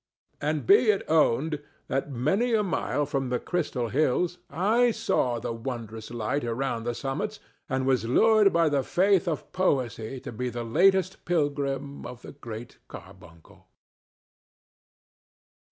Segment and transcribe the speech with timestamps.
[0.41, 5.51] And be it owned that many a mile from the Crystal Hills I saw a
[5.53, 7.39] wondrous light around their summits,
[7.69, 12.31] and was lured by the faith of poesy to be the latest pilgrim of the
[12.31, 13.67] Great Carbuncle.